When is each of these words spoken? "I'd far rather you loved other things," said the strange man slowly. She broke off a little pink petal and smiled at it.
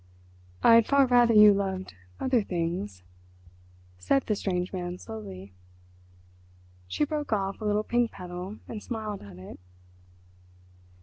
"I'd 0.63 0.87
far 0.87 1.05
rather 1.05 1.35
you 1.35 1.53
loved 1.53 1.93
other 2.19 2.41
things," 2.41 3.03
said 3.99 4.23
the 4.23 4.33
strange 4.35 4.73
man 4.73 4.97
slowly. 4.97 5.53
She 6.87 7.05
broke 7.05 7.31
off 7.31 7.61
a 7.61 7.65
little 7.65 7.83
pink 7.83 8.09
petal 8.09 8.57
and 8.67 8.81
smiled 8.81 9.21
at 9.21 9.37
it. 9.37 9.59